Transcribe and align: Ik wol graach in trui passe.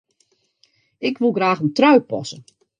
Ik 1.09 1.17
wol 1.19 1.33
graach 1.37 1.61
in 1.63 1.73
trui 1.77 1.99
passe. 2.09 2.37